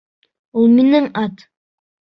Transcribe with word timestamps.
Ул 0.61 0.73
минең 0.79 1.09
ат! 1.25 1.49